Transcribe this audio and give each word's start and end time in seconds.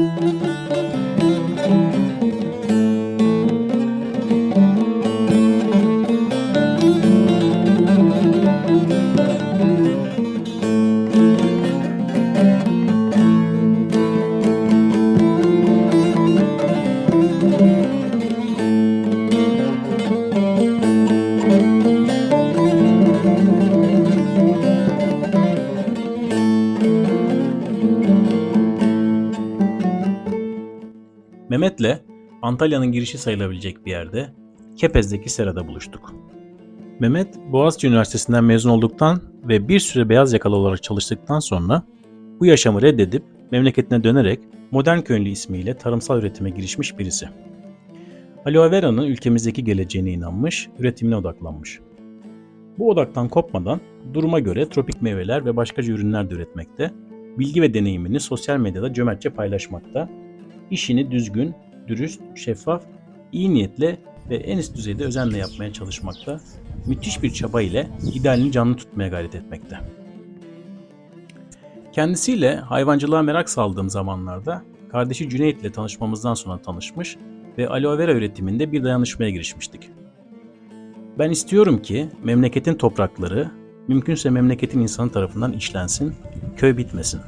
Mehmet'le 0.00 0.49
Antalya'nın 32.60 32.92
girişi 32.92 33.18
sayılabilecek 33.18 33.86
bir 33.86 33.90
yerde 33.90 34.30
Kepez'deki 34.76 35.30
serada 35.30 35.68
buluştuk. 35.68 36.14
Mehmet 36.98 37.38
Boğaziçi 37.52 37.86
Üniversitesi'nden 37.88 38.44
mezun 38.44 38.70
olduktan 38.70 39.20
ve 39.48 39.68
bir 39.68 39.80
süre 39.80 40.08
beyaz 40.08 40.32
yakalı 40.32 40.56
olarak 40.56 40.82
çalıştıktan 40.82 41.38
sonra 41.38 41.82
bu 42.40 42.46
yaşamı 42.46 42.82
reddedip 42.82 43.22
memleketine 43.50 44.04
dönerek 44.04 44.40
Modern 44.70 45.00
Köylü 45.00 45.28
ismiyle 45.28 45.74
tarımsal 45.74 46.18
üretime 46.18 46.50
girişmiş 46.50 46.98
birisi. 46.98 47.28
Aloe 48.46 48.70
vera'nın 48.70 49.06
ülkemizdeki 49.06 49.64
geleceğine 49.64 50.10
inanmış, 50.10 50.68
üretimine 50.78 51.16
odaklanmış. 51.16 51.80
Bu 52.78 52.90
odaktan 52.90 53.28
kopmadan 53.28 53.80
duruma 54.14 54.38
göre 54.38 54.68
tropik 54.68 55.02
meyveler 55.02 55.44
ve 55.44 55.56
başkaca 55.56 55.94
ürünler 55.94 56.30
de 56.30 56.34
üretmekte, 56.34 56.90
bilgi 57.38 57.62
ve 57.62 57.74
deneyimini 57.74 58.20
sosyal 58.20 58.56
medyada 58.56 58.92
cömertçe 58.92 59.30
paylaşmakta 59.30 60.08
işini 60.70 61.10
düzgün, 61.10 61.54
dürüst, 61.88 62.20
şeffaf, 62.34 62.82
iyi 63.32 63.54
niyetle 63.54 63.98
ve 64.30 64.36
en 64.36 64.58
üst 64.58 64.76
düzeyde 64.76 65.04
özenle 65.04 65.38
yapmaya 65.38 65.72
çalışmakta, 65.72 66.40
müthiş 66.86 67.22
bir 67.22 67.30
çaba 67.30 67.62
ile 67.62 67.88
idealini 68.14 68.52
canlı 68.52 68.76
tutmaya 68.76 69.08
gayret 69.08 69.34
etmekte. 69.34 69.78
Kendisiyle 71.92 72.56
hayvancılığa 72.56 73.22
merak 73.22 73.50
saldığım 73.50 73.90
zamanlarda 73.90 74.62
kardeşi 74.92 75.28
Cüneyt 75.28 75.60
ile 75.60 75.72
tanışmamızdan 75.72 76.34
sonra 76.34 76.62
tanışmış 76.62 77.16
ve 77.58 77.68
aloe 77.68 77.98
vera 77.98 78.12
üretiminde 78.12 78.72
bir 78.72 78.84
dayanışmaya 78.84 79.30
girişmiştik. 79.30 79.90
Ben 81.18 81.30
istiyorum 81.30 81.82
ki 81.82 82.08
memleketin 82.24 82.74
toprakları 82.74 83.50
mümkünse 83.88 84.30
memleketin 84.30 84.80
insanı 84.80 85.12
tarafından 85.12 85.52
işlensin, 85.52 86.14
köy 86.56 86.76
bitmesin. 86.76 87.20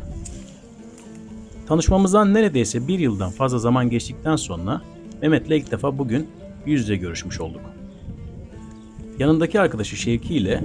Tanışmamızdan 1.66 2.34
neredeyse 2.34 2.88
bir 2.88 2.98
yıldan 2.98 3.30
fazla 3.30 3.58
zaman 3.58 3.90
geçtikten 3.90 4.36
sonra 4.36 4.82
Mehmet'le 5.22 5.50
ilk 5.50 5.70
defa 5.70 5.98
bugün 5.98 6.30
yüz 6.66 6.80
yüze 6.80 6.96
görüşmüş 6.96 7.40
olduk. 7.40 7.60
Yanındaki 9.18 9.60
arkadaşı 9.60 9.96
Şevki 9.96 10.34
ile 10.34 10.60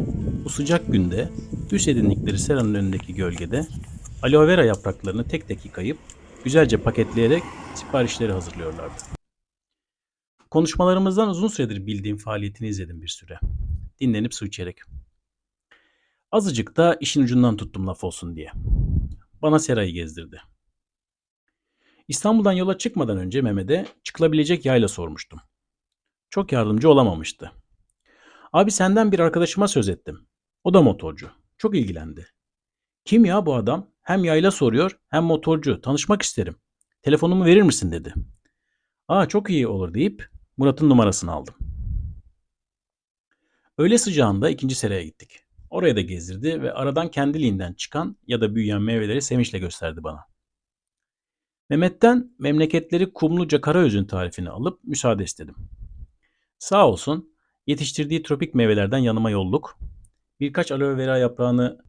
bu 0.45 0.49
sıcak 0.49 0.91
günde 0.91 1.29
üst 1.71 1.87
edindikleri 1.87 2.39
seranın 2.39 2.73
önündeki 2.73 3.13
gölgede 3.13 3.67
aloe 4.23 4.47
vera 4.47 4.65
yapraklarını 4.65 5.23
tek 5.23 5.47
tek 5.47 5.65
yıkayıp 5.65 5.97
güzelce 6.43 6.77
paketleyerek 6.77 7.43
siparişleri 7.75 8.31
hazırlıyorlardı. 8.31 8.93
Konuşmalarımızdan 10.51 11.29
uzun 11.29 11.47
süredir 11.47 11.87
bildiğim 11.87 12.17
faaliyetini 12.17 12.67
izledim 12.67 13.01
bir 13.01 13.07
süre. 13.07 13.39
Dinlenip 13.99 14.33
su 14.33 14.45
içerek. 14.45 14.77
Azıcık 16.31 16.77
da 16.77 16.97
işin 16.99 17.23
ucundan 17.23 17.57
tuttum 17.57 17.87
laf 17.87 18.03
olsun 18.03 18.35
diye. 18.35 18.51
Bana 19.41 19.59
serayı 19.59 19.93
gezdirdi. 19.93 20.41
İstanbul'dan 22.07 22.51
yola 22.51 22.77
çıkmadan 22.77 23.17
önce 23.17 23.41
Mehmet'e 23.41 23.85
çıkılabilecek 24.03 24.65
yayla 24.65 24.87
sormuştum. 24.87 25.39
Çok 26.29 26.51
yardımcı 26.51 26.89
olamamıştı. 26.89 27.51
Abi 28.53 28.71
senden 28.71 29.11
bir 29.11 29.19
arkadaşıma 29.19 29.67
söz 29.67 29.89
ettim. 29.89 30.27
O 30.63 30.73
da 30.73 30.81
motorcu. 30.81 31.29
Çok 31.57 31.75
ilgilendi. 31.75 32.27
Kim 33.05 33.25
ya 33.25 33.45
bu 33.45 33.55
adam? 33.55 33.91
Hem 34.01 34.23
yayla 34.23 34.51
soruyor 34.51 34.99
hem 35.09 35.23
motorcu. 35.23 35.81
Tanışmak 35.81 36.21
isterim. 36.21 36.55
Telefonumu 37.01 37.45
verir 37.45 37.61
misin 37.61 37.91
dedi. 37.91 38.13
Aa 39.07 39.27
çok 39.27 39.49
iyi 39.49 39.67
olur 39.67 39.93
deyip 39.93 40.29
Murat'ın 40.57 40.89
numarasını 40.89 41.31
aldım. 41.31 41.55
Öğle 43.77 43.97
sıcağında 43.97 44.49
ikinci 44.49 44.75
seraya 44.75 45.03
gittik. 45.03 45.39
Oraya 45.69 45.95
da 45.95 46.01
gezdirdi 46.01 46.61
ve 46.61 46.73
aradan 46.73 47.11
kendiliğinden 47.11 47.73
çıkan 47.73 48.17
ya 48.27 48.41
da 48.41 48.55
büyüyen 48.55 48.81
meyveleri 48.81 49.21
sevinçle 49.21 49.59
gösterdi 49.59 50.03
bana. 50.03 50.36
Mehmet'ten 51.69 52.35
memleketleri 52.39 53.13
Kumluca 53.13 53.61
Karaözün 53.61 54.05
tarifini 54.05 54.49
alıp 54.49 54.83
müsaade 54.83 55.23
istedim. 55.23 55.55
Sağ 56.59 56.87
olsun 56.87 57.33
yetiştirdiği 57.67 58.23
tropik 58.23 58.55
meyvelerden 58.55 58.97
yanıma 58.97 59.29
yolluk. 59.29 59.79
Birkaç 60.39 60.71
aloe 60.71 60.97
vera 60.97 61.17
yaprağını 61.17 61.81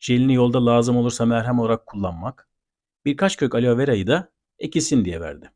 jelini 0.00 0.34
yolda 0.34 0.66
lazım 0.66 0.96
olursa 0.96 1.26
merhem 1.26 1.58
olarak 1.58 1.86
kullanmak, 1.86 2.48
birkaç 3.04 3.36
kök 3.36 3.54
aloe 3.54 3.78
verayı 3.78 4.06
da 4.06 4.32
ekilsin 4.58 5.04
diye 5.04 5.20
verdi. 5.20 5.50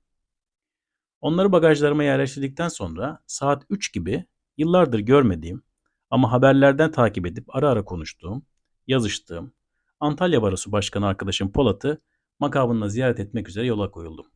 Onları 1.20 1.53
bagajlarıma 1.53 2.04
yerleştirdikten 2.04 2.69
sonra 2.69 3.22
saat 3.26 3.62
3 3.70 3.92
gibi 3.92 4.25
yıllardır 4.56 4.98
görmediğim 4.98 5.62
ama 6.10 6.32
haberlerden 6.32 6.92
takip 6.92 7.26
edip 7.26 7.56
ara 7.56 7.70
ara 7.70 7.84
konuştuğum, 7.84 8.47
yazıştığım 8.86 9.53
Antalya 10.00 10.42
Barosu 10.42 10.72
Başkanı 10.72 11.06
arkadaşım 11.06 11.53
Polat'ı 11.53 12.00
makamını 12.38 12.91
ziyaret 12.91 13.20
etmek 13.20 13.48
üzere 13.48 13.66
yola 13.66 13.91
koyuldum. 13.91 14.26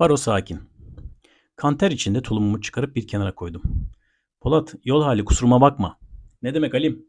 Baro 0.00 0.16
sakin. 0.16 0.60
Kanter 1.56 1.90
içinde 1.90 2.22
tulumumu 2.22 2.60
çıkarıp 2.60 2.96
bir 2.96 3.06
kenara 3.06 3.34
koydum. 3.34 3.62
Polat 4.40 4.74
yol 4.84 5.02
hali 5.02 5.24
kusuruma 5.24 5.60
bakma. 5.60 5.98
Ne 6.42 6.54
demek 6.54 6.74
Halim? 6.74 7.06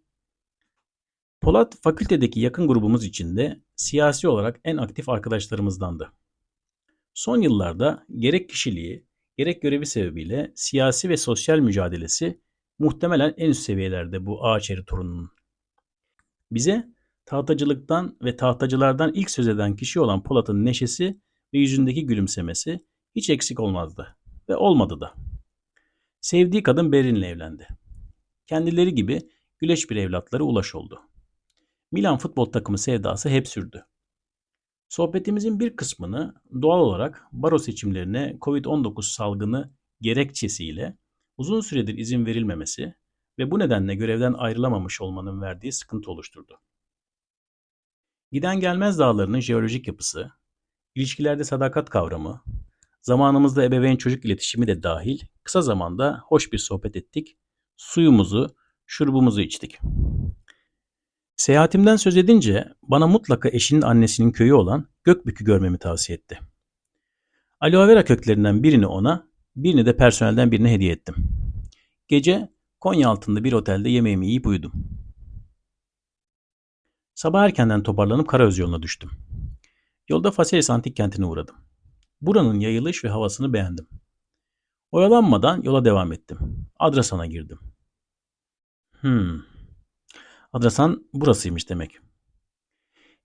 Polat 1.42 1.78
fakültedeki 1.82 2.40
yakın 2.40 2.68
grubumuz 2.68 3.06
içinde 3.06 3.62
siyasi 3.76 4.28
olarak 4.28 4.60
en 4.64 4.78
aktif 4.78 5.10
arkadaşlarımızdandı. 5.10 6.12
Son 7.14 7.42
yıllarda 7.42 8.06
gerek 8.18 8.50
kişiliği 8.50 9.06
gerek 9.38 9.62
görevi 9.62 9.86
sebebiyle 9.86 10.52
siyasi 10.56 11.10
ve 11.10 11.18
sosyal 11.18 11.60
mücadelesi 11.60 12.42
muhtemelen 12.80 13.34
en 13.38 13.50
üst 13.50 13.62
seviyelerde 13.62 14.26
bu 14.26 14.46
Ağaçeri 14.46 14.86
torununun. 14.86 15.32
Bize 16.52 16.88
tahtacılıktan 17.26 18.18
ve 18.24 18.36
tahtacılardan 18.36 19.14
ilk 19.14 19.32
söz 19.32 19.48
eden 19.48 19.76
kişi 19.76 20.00
olan 20.00 20.24
Polat'ın 20.24 20.66
neşesi 20.66 21.22
ve 21.54 21.58
yüzündeki 21.58 22.06
gülümsemesi 22.06 22.80
hiç 23.16 23.30
eksik 23.30 23.60
olmazdı 23.60 24.18
ve 24.50 24.56
olmadı 24.56 25.00
da. 25.00 25.14
Sevdiği 26.22 26.64
kadın 26.64 26.92
Berin'le 26.92 27.24
evlendi. 27.24 27.68
Kendileri 28.48 28.96
gibi 28.96 29.22
güleç 29.60 29.90
bir 29.90 29.96
evlatları 29.96 30.46
Ulaş 30.46 30.76
oldu. 30.76 31.02
Milan 31.92 32.18
futbol 32.18 32.46
takımı 32.46 32.78
sevdası 32.78 33.30
hep 33.30 33.48
sürdü. 33.48 33.86
Sohbetimizin 34.90 35.60
bir 35.60 35.76
kısmını 35.76 36.34
doğal 36.62 36.80
olarak 36.80 37.28
baro 37.32 37.60
seçimlerine 37.60 38.38
Covid-19 38.42 39.14
salgını 39.14 39.74
gerekçesiyle 40.02 40.98
uzun 41.38 41.62
süredir 41.62 41.98
izin 41.98 42.26
verilmemesi 42.26 42.96
ve 43.40 43.52
bu 43.52 43.60
nedenle 43.60 43.96
görevden 43.96 44.34
ayrılamamış 44.34 45.02
olmanın 45.02 45.42
verdiği 45.42 45.72
sıkıntı 45.72 46.12
oluşturdu. 46.12 46.60
Giden 48.32 48.60
gelmez 48.60 49.00
dağlarının 49.00 49.40
jeolojik 49.40 49.88
yapısı, 49.88 50.32
ilişkilerde 50.96 51.44
sadakat 51.44 51.90
kavramı, 51.90 52.44
zamanımızda 53.02 53.64
ebeveyn 53.64 53.96
çocuk 53.96 54.26
iletişimi 54.26 54.68
de 54.68 54.84
dahil 54.84 55.20
kısa 55.44 55.62
zamanda 55.62 56.22
hoş 56.26 56.54
bir 56.54 56.58
sohbet 56.58 56.96
ettik, 56.96 57.38
suyumuzu, 57.78 58.56
şurubumuzu 58.86 59.42
içtik. 59.42 59.80
Seyahatimden 61.36 61.96
söz 61.96 62.18
edince 62.18 62.74
bana 62.82 63.08
mutlaka 63.08 63.50
eşinin 63.50 63.82
annesinin 63.82 64.32
köyü 64.32 64.54
olan 64.54 64.88
Gökbük'ü 65.04 65.46
görmemi 65.46 65.78
tavsiye 65.78 66.18
etti. 66.18 66.40
Aloe 67.60 67.88
vera 67.88 68.06
köklerinden 68.06 68.64
birini 68.64 68.88
ona, 68.88 69.28
birini 69.56 69.86
de 69.86 69.98
personelden 69.98 70.52
birine 70.52 70.74
hediye 70.74 70.92
ettim. 70.92 71.16
Gece 72.08 72.50
Konya 72.80 73.10
altında 73.10 73.44
bir 73.44 73.54
otelde 73.54 73.90
yemeğimi 73.90 74.28
yiyip 74.28 74.48
uyudum. 74.48 74.74
Sabah 77.16 77.44
erkenden 77.44 77.84
toparlanıp 77.84 78.28
Karaöz 78.28 78.58
yoluna 78.58 78.82
düştüm. 78.82 79.10
Yolda 80.10 80.32
Faselis 80.32 80.70
Antik 80.70 80.96
Kenti'ne 80.96 81.26
uğradım. 81.26 81.56
Buranın 82.22 82.60
yayılış 82.60 83.04
ve 83.04 83.10
havasını 83.10 83.54
beğendim. 83.54 83.88
Oyalanmadan 84.92 85.62
yola 85.62 85.86
devam 85.86 86.12
ettim. 86.12 86.68
Adrasan'a 86.80 87.26
girdim. 87.26 87.60
Hmm. 88.92 89.42
Adrasan 90.54 91.10
burasıymış 91.14 91.70
demek. 91.70 92.00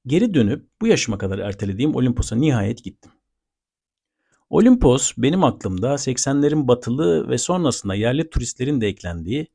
Geri 0.07 0.35
dönüp 0.35 0.69
bu 0.81 0.87
yaşıma 0.87 1.19
kadar 1.19 1.39
ertelediğim 1.39 1.95
Olimpos'a 1.95 2.37
nihayet 2.37 2.85
gittim. 2.85 3.13
Olimpos 4.51 5.13
benim 5.19 5.45
aklımda 5.45 5.89
80'lerin 5.95 6.69
batılı 6.69 7.29
ve 7.29 7.39
sonrasında 7.39 7.95
yerli 7.95 8.31
turistlerin 8.31 8.81
de 8.81 8.87
eklendiği 8.87 9.47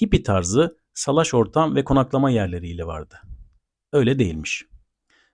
hippie 0.00 0.22
tarzı 0.22 0.78
salaş 0.94 1.34
ortam 1.34 1.74
ve 1.74 1.84
konaklama 1.84 2.30
yerleriyle 2.30 2.86
vardı. 2.86 3.20
öyle 3.92 4.18
değilmiş. 4.18 4.64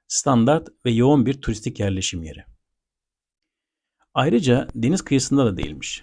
Standart 0.09 0.69
ve 0.87 0.91
yoğun 0.91 1.27
bir 1.27 1.41
turistik 1.41 1.81
yerleşim 1.81 2.23
yeri. 2.23 2.45
Ayrıca 4.15 4.69
deniz 4.75 5.03
kıyısında 5.03 5.47
da 5.47 5.57
değilmiş. 5.57 6.03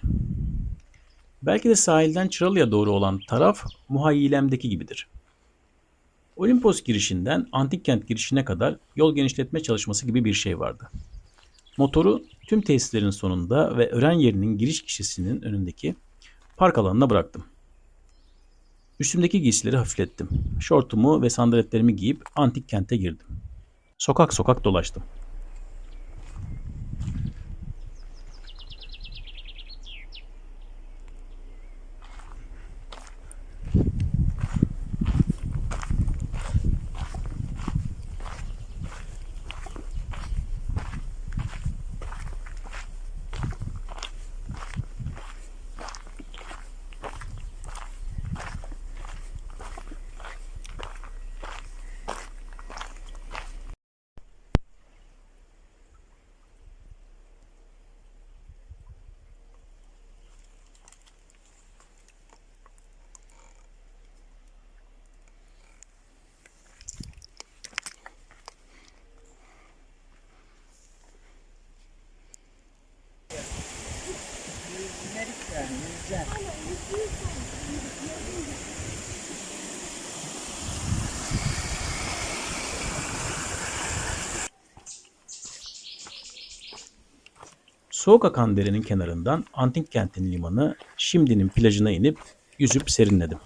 Belki 1.42 1.68
de 1.68 1.74
sahilden 1.74 2.28
Çıralı'ya 2.28 2.70
doğru 2.70 2.90
olan 2.90 3.20
taraf 3.28 3.64
muhayyilemdeki 3.88 4.68
gibidir. 4.68 5.08
Olimpos 6.36 6.82
girişinden 6.82 7.46
antik 7.52 7.84
kent 7.84 8.08
girişine 8.08 8.44
kadar 8.44 8.76
yol 8.96 9.14
genişletme 9.14 9.62
çalışması 9.62 10.06
gibi 10.06 10.24
bir 10.24 10.34
şey 10.34 10.58
vardı. 10.58 10.90
Motoru 11.78 12.22
tüm 12.46 12.60
tesislerin 12.60 13.10
sonunda 13.10 13.78
ve 13.78 13.90
öğren 13.90 14.12
yerinin 14.12 14.58
giriş 14.58 14.82
kişisinin 14.82 15.42
önündeki 15.42 15.94
park 16.56 16.78
alanına 16.78 17.10
bıraktım. 17.10 17.44
Üstümdeki 19.00 19.42
giysileri 19.42 19.76
hafiflettim. 19.76 20.28
Şortumu 20.60 21.22
ve 21.22 21.30
sandaletlerimi 21.30 21.96
giyip 21.96 22.22
antik 22.36 22.68
kente 22.68 22.96
girdim. 22.96 23.26
Sokak 23.98 24.34
sokak 24.34 24.64
dolaştım. 24.64 25.02
Soğuk 88.02 88.24
akan 88.24 88.56
derenin 88.56 88.82
kenarından 88.82 89.44
antik 89.54 89.92
kentin 89.92 90.32
limanı 90.32 90.76
şimdinin 90.96 91.48
plajına 91.48 91.90
inip 91.90 92.18
yüzüp 92.58 92.90
serinledim. 92.90 93.38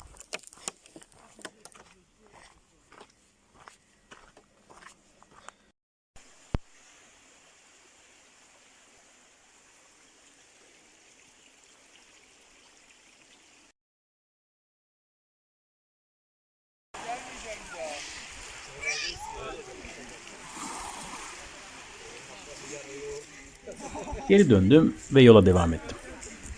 Geri 24.29 24.51
döndüm 24.51 24.95
ve 25.15 25.23
yola 25.23 25.47
devam 25.47 25.75
ettim. 25.75 25.99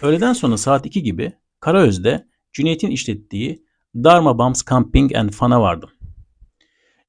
Öğleden 0.02 0.32
sonra 0.32 0.56
saat 0.56 0.86
2 0.86 1.02
gibi 1.02 1.32
Karaöz'de 1.60 2.28
Cüneyt'in 2.52 2.90
işlettiği 2.90 3.64
Dharma 3.94 4.38
Bums 4.38 4.64
Camping 4.70 5.16
and 5.16 5.30
Fun'a 5.30 5.60
vardım. 5.60 5.90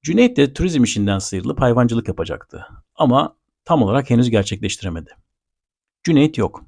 Cüneyt 0.03 0.37
de 0.37 0.53
turizm 0.53 0.83
işinden 0.83 1.19
sıyrılıp 1.19 1.61
hayvancılık 1.61 2.07
yapacaktı. 2.07 2.65
Ama 2.95 3.37
tam 3.65 3.83
olarak 3.83 4.09
henüz 4.09 4.29
gerçekleştiremedi. 4.29 5.15
Cüneyt 6.03 6.37
yok. 6.37 6.65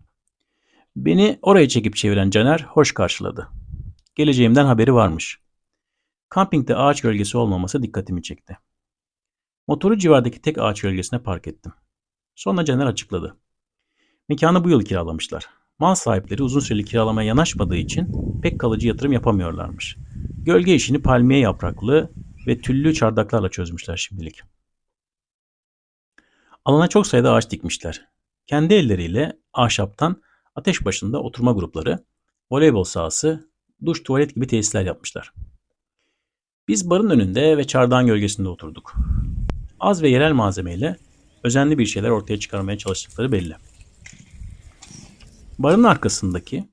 Beni 0.96 1.40
oraya 1.42 1.68
çekip 1.68 1.96
çeviren 1.96 2.30
Caner 2.30 2.60
hoş 2.60 2.94
karşıladı. 2.94 3.48
Geleceğimden 4.16 4.66
haberi 4.66 4.94
varmış. 4.94 5.40
Kampingde 6.30 6.76
ağaç 6.76 7.02
gölgesi 7.02 7.38
olmaması 7.38 7.84
dikkatimi 7.84 8.24
çekti. 8.24 8.58
Motoru 9.68 9.98
civardaki 9.98 10.42
tek 10.42 10.58
ağaç 10.58 10.82
gölgesine 10.82 11.20
park 11.20 11.48
ettim. 11.48 11.74
Sonra 12.36 12.66
Caner 12.66 12.86
açıkladı. 12.86 13.38
Mekanı 14.32 14.64
bu 14.64 14.70
yıl 14.70 14.82
kiralamışlar. 14.82 15.46
Mal 15.80 15.96
sahipleri 15.96 16.44
uzun 16.44 16.60
süreli 16.60 16.86
kiralamaya 16.86 17.28
yanaşmadığı 17.28 17.76
için 17.76 18.08
pek 18.42 18.60
kalıcı 18.60 18.88
yatırım 18.88 19.12
yapamıyorlarmış. 19.12 19.98
Gölge 20.38 20.76
işini 20.76 21.02
palmiye 21.02 21.40
yapraklı 21.40 22.12
ve 22.48 22.62
tüllü 22.62 22.94
çardaklarla 22.94 23.50
çözmüşler 23.50 23.98
şimdilik. 23.98 24.42
Alana 26.66 26.88
çok 26.88 27.08
sayıda 27.08 27.34
ağaç 27.34 27.52
dikmişler. 27.52 28.08
Kendi 28.48 28.74
elleriyle 28.74 29.38
ahşaptan 29.54 30.22
ateş 30.56 30.86
başında 30.86 31.22
oturma 31.22 31.52
grupları, 31.52 32.06
voleybol 32.52 32.84
sahası, 32.84 33.50
duş, 33.86 34.04
tuvalet 34.04 34.36
gibi 34.36 34.48
tesisler 34.48 34.86
yapmışlar. 34.86 35.34
Biz 36.68 36.90
barın 36.90 37.10
önünde 37.10 37.58
ve 37.58 37.68
çardağın 37.68 38.08
gölgesinde 38.08 38.50
oturduk. 38.50 38.94
Az 39.80 40.04
ve 40.04 40.10
yerel 40.10 40.34
malzemeyle 40.34 40.98
özenli 41.44 41.78
bir 41.78 41.86
şeyler 41.86 42.10
ortaya 42.10 42.40
çıkarmaya 42.40 42.78
çalıştıkları 42.78 43.32
belli. 43.32 43.56
Barın 45.64 45.84
arkasındaki, 45.84 46.70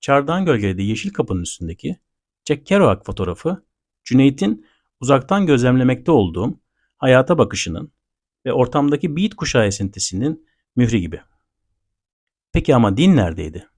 çardağın 0.00 0.44
gölgelediği 0.44 0.88
yeşil 0.88 1.12
kapının 1.12 1.42
üstündeki 1.42 2.00
Jack 2.48 2.66
Kerouac 2.66 3.04
fotoğrafı 3.04 3.66
Cüneyt'in 4.04 4.66
uzaktan 5.00 5.46
gözlemlemekte 5.46 6.10
olduğum 6.10 6.60
hayata 6.96 7.38
bakışının 7.38 7.92
ve 8.46 8.52
ortamdaki 8.52 9.16
beat 9.16 9.34
kuşağı 9.34 9.66
esintisinin 9.66 10.48
mühri 10.76 11.00
gibi. 11.00 11.20
Peki 12.52 12.74
ama 12.74 12.96
din 12.96 13.16
neredeydi? 13.16 13.68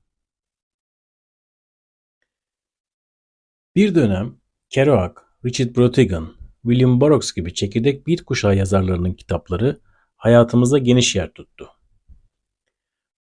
Bir 3.75 3.95
dönem 3.95 4.41
Kerouac, 4.71 5.15
Richard 5.45 5.77
Brautigan, 5.77 6.35
William 6.63 7.01
Burroughs 7.01 7.33
gibi 7.33 7.55
çekirdek 7.55 8.07
beat 8.07 8.23
kuşağı 8.23 8.57
yazarlarının 8.57 9.13
kitapları 9.13 9.81
hayatımızda 10.17 10.79
geniş 10.79 11.17
yer 11.17 11.33
tuttu. 11.33 11.69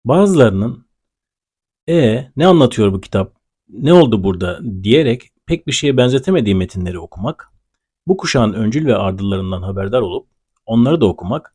Bazılarının 0.04 0.87
e 1.88 2.30
ne 2.36 2.46
anlatıyor 2.46 2.92
bu 2.92 3.00
kitap? 3.00 3.32
Ne 3.68 3.92
oldu 3.92 4.24
burada 4.24 4.60
diyerek 4.82 5.22
pek 5.46 5.66
bir 5.66 5.72
şeye 5.72 5.96
benzetemediği 5.96 6.54
metinleri 6.54 6.98
okumak, 6.98 7.52
bu 8.06 8.16
kuşağın 8.16 8.52
öncül 8.52 8.86
ve 8.86 8.96
ardıllarından 8.96 9.62
haberdar 9.62 10.00
olup 10.00 10.28
onları 10.66 11.00
da 11.00 11.06
okumak 11.06 11.54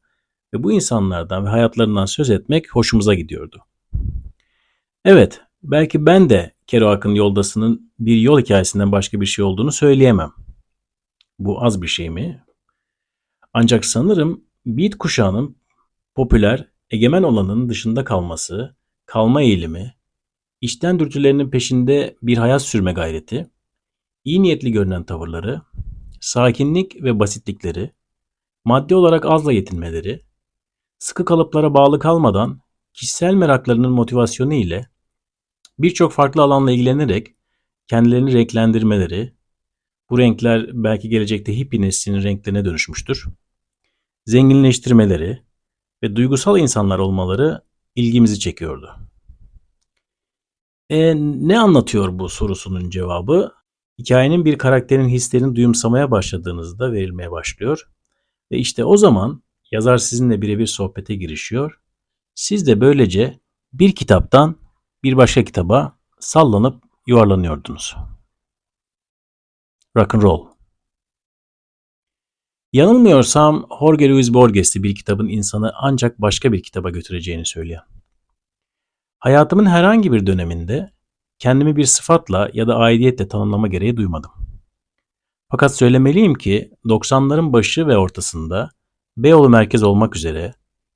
ve 0.53 0.63
bu 0.63 0.71
insanlardan 0.71 1.45
ve 1.45 1.49
hayatlarından 1.49 2.05
söz 2.05 2.29
etmek 2.29 2.75
hoşumuza 2.75 3.13
gidiyordu. 3.13 3.63
Evet, 5.05 5.41
belki 5.63 6.05
ben 6.05 6.29
de 6.29 6.51
Kerouac'ın 6.67 7.15
yoldasının 7.15 7.91
bir 7.99 8.15
yol 8.15 8.39
hikayesinden 8.39 8.91
başka 8.91 9.21
bir 9.21 9.25
şey 9.25 9.45
olduğunu 9.45 9.71
söyleyemem. 9.71 10.31
Bu 11.39 11.65
az 11.65 11.81
bir 11.81 11.87
şey 11.87 12.09
mi? 12.09 12.43
Ancak 13.53 13.85
sanırım 13.85 14.43
Beat 14.65 14.95
kuşağının 14.95 15.57
popüler, 16.15 16.67
egemen 16.89 17.23
olanın 17.23 17.69
dışında 17.69 18.03
kalması, 18.03 18.75
kalma 19.05 19.41
eğilimi, 19.41 19.93
içten 20.63 20.99
dürtülerinin 20.99 21.49
peşinde 21.49 22.17
bir 22.21 22.37
hayat 22.37 22.61
sürme 22.61 22.93
gayreti, 22.93 23.49
iyi 24.23 24.41
niyetli 24.41 24.71
görünen 24.71 25.03
tavırları, 25.03 25.61
sakinlik 26.21 27.03
ve 27.03 27.19
basitlikleri, 27.19 27.91
maddi 28.65 28.95
olarak 28.95 29.25
azla 29.25 29.53
yetinmeleri, 29.53 30.25
sıkı 30.99 31.25
kalıplara 31.25 31.73
bağlı 31.73 31.99
kalmadan 31.99 32.61
kişisel 32.93 33.33
meraklarının 33.33 33.91
motivasyonu 33.91 34.53
ile 34.53 34.89
birçok 35.79 36.11
farklı 36.11 36.41
alanla 36.41 36.71
ilgilenerek 36.71 37.27
kendilerini 37.87 38.33
renklendirmeleri, 38.33 39.33
bu 40.09 40.19
renkler 40.19 40.69
belki 40.73 41.09
gelecekte 41.09 41.57
hippie 41.57 41.81
neslinin 41.81 42.23
renklerine 42.23 42.65
dönüşmüştür, 42.65 43.25
zenginleştirmeleri 44.25 45.43
ve 46.03 46.15
duygusal 46.15 46.59
insanlar 46.59 46.99
olmaları 46.99 47.61
ilgimizi 47.95 48.39
çekiyordu. 48.39 49.02
E, 50.93 51.15
ne 51.15 51.59
anlatıyor 51.59 52.19
bu 52.19 52.29
sorusunun 52.29 52.89
cevabı? 52.89 53.51
Hikayenin 53.99 54.45
bir 54.45 54.57
karakterin 54.57 55.07
hislerini 55.07 55.55
duyumsamaya 55.55 56.11
başladığınızda 56.11 56.91
verilmeye 56.91 57.31
başlıyor. 57.31 57.89
Ve 58.51 58.57
işte 58.57 58.85
o 58.85 58.97
zaman 58.97 59.43
yazar 59.71 59.97
sizinle 59.97 60.41
birebir 60.41 60.67
sohbete 60.67 61.15
girişiyor. 61.15 61.79
Siz 62.35 62.67
de 62.67 62.81
böylece 62.81 63.39
bir 63.73 63.95
kitaptan 63.95 64.55
bir 65.03 65.17
başka 65.17 65.43
kitaba 65.43 65.99
sallanıp 66.19 66.83
yuvarlanıyordunuz. 67.07 67.95
Rock 69.97 70.15
and 70.15 70.23
roll. 70.23 70.47
Yanılmıyorsam 72.73 73.67
Jorge 73.79 74.09
Luis 74.09 74.33
Borges'ti 74.33 74.83
bir 74.83 74.95
kitabın 74.95 75.27
insanı 75.27 75.71
ancak 75.75 76.21
başka 76.21 76.51
bir 76.51 76.63
kitaba 76.63 76.89
götüreceğini 76.89 77.45
söyleyen. 77.45 77.83
Hayatımın 79.23 79.65
herhangi 79.65 80.11
bir 80.11 80.25
döneminde 80.25 80.93
kendimi 81.39 81.75
bir 81.75 81.85
sıfatla 81.85 82.49
ya 82.53 82.67
da 82.67 82.75
aidiyetle 82.75 83.27
tanımlama 83.27 83.67
gereği 83.67 83.97
duymadım. 83.97 84.31
Fakat 85.49 85.75
söylemeliyim 85.75 86.35
ki 86.35 86.71
90'ların 86.85 87.53
başı 87.53 87.87
ve 87.87 87.97
ortasında 87.97 88.69
Beyoğlu 89.17 89.49
merkez 89.49 89.83
olmak 89.83 90.15
üzere 90.15 90.53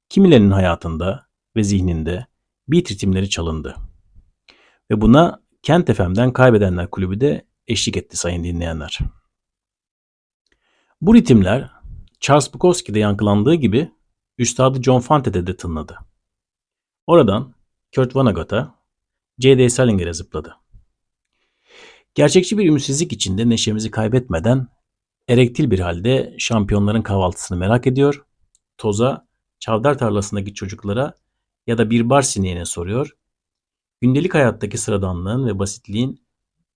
kimilerinin 0.09 0.51
hayatında 0.51 1.27
ve 1.55 1.63
zihninde 1.63 2.25
beat 2.67 2.91
ritimleri 2.91 3.29
çalındı. 3.29 3.75
Ve 4.91 5.01
buna 5.01 5.41
Kent 5.61 5.93
FM'den 5.93 6.33
Kaybedenler 6.33 6.89
Kulübü 6.89 7.21
de 7.21 7.45
eşlik 7.67 7.97
etti 7.97 8.17
sayın 8.17 8.43
dinleyenler. 8.43 8.99
Bu 11.01 11.15
ritimler 11.15 11.71
Charles 12.19 12.53
Bukowski'de 12.53 12.99
yankılandığı 12.99 13.55
gibi 13.55 13.91
Üstadı 14.37 14.83
John 14.83 14.99
Fante'de 14.99 15.47
de 15.47 15.57
tınladı. 15.57 15.97
Oradan 17.07 17.56
Kurt 17.95 18.15
Vonnegut'a, 18.15 18.75
J.D. 19.39 19.69
Salinger'e 19.69 20.13
zıpladı. 20.13 20.57
Gerçekçi 22.15 22.57
bir 22.57 22.69
ümitsizlik 22.69 23.13
içinde 23.13 23.49
neşemizi 23.49 23.91
kaybetmeden 23.91 24.67
erektil 25.27 25.71
bir 25.71 25.79
halde 25.79 26.35
şampiyonların 26.37 27.01
kahvaltısını 27.01 27.57
merak 27.57 27.87
ediyor, 27.87 28.25
toza, 28.77 29.27
çavdar 29.59 29.97
tarlasındaki 29.97 30.53
çocuklara 30.53 31.13
ya 31.67 31.77
da 31.77 31.89
bir 31.89 32.09
bar 32.09 32.21
sineğine 32.21 32.65
soruyor, 32.65 33.17
gündelik 34.01 34.33
hayattaki 34.33 34.77
sıradanlığın 34.77 35.47
ve 35.47 35.59
basitliğin 35.59 36.27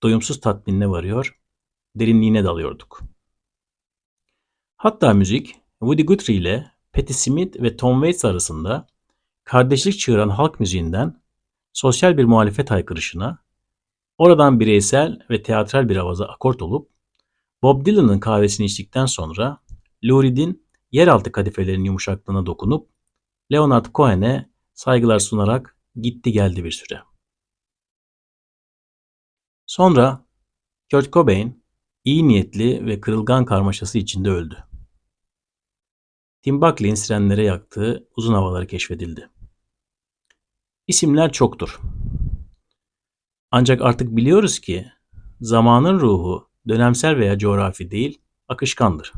doyumsuz 0.04 0.40
tatminine 0.40 0.90
varıyor, 0.90 1.40
derinliğine 1.96 2.44
dalıyorduk. 2.44 3.02
Hatta 4.78 5.14
müzik 5.14 5.56
Woody 5.80 6.04
Guthrie 6.04 6.36
ile 6.36 6.72
Patti 6.94 7.14
Smith 7.14 7.62
ve 7.62 7.78
Tom 7.78 7.96
Waits 8.02 8.26
arasında 8.26 8.88
kardeşlik 9.44 10.00
çığıran 10.00 10.30
halk 10.30 10.60
müziğinden 10.60 11.22
sosyal 11.74 12.18
bir 12.18 12.24
muhalefet 12.24 12.72
haykırışına, 12.72 13.44
oradan 14.18 14.60
bireysel 14.60 15.20
ve 15.30 15.44
teatral 15.44 15.90
bir 15.90 15.96
havaza 15.96 16.26
akort 16.26 16.62
olup, 16.62 16.90
Bob 17.64 17.86
Dylan'ın 17.86 18.20
kahvesini 18.20 18.66
içtikten 18.66 19.06
sonra 19.06 19.58
Lou 20.04 20.24
Reed'in 20.24 20.68
yeraltı 20.92 21.32
kadifelerinin 21.32 21.84
yumuşaklığına 21.84 22.46
dokunup, 22.46 22.90
Leonard 23.52 23.86
Cohen'e 23.96 24.50
saygılar 24.74 25.20
sunarak 25.20 25.78
gitti 25.96 26.32
geldi 26.32 26.64
bir 26.64 26.72
süre. 26.72 27.02
Sonra 29.66 30.26
Kurt 30.92 31.14
Cobain 31.14 31.64
iyi 32.04 32.28
niyetli 32.28 32.86
ve 32.86 33.02
kırılgan 33.02 33.46
karmaşası 33.46 33.98
içinde 33.98 34.30
öldü. 34.30 34.71
Tim 36.42 36.62
Buckley'in 36.62 36.96
sirenlere 36.96 37.44
yaktığı 37.44 38.08
uzun 38.16 38.34
havaları 38.34 38.68
keşfedildi. 38.68 39.30
İsimler 40.88 41.32
çoktur. 41.32 41.80
Ancak 43.52 43.82
artık 43.82 44.16
biliyoruz 44.16 44.60
ki 44.60 44.92
zamanın 45.42 46.00
ruhu 46.00 46.50
dönemsel 46.68 47.18
veya 47.18 47.38
coğrafi 47.38 47.92
değil, 47.92 48.22
akışkandır. 48.48 49.14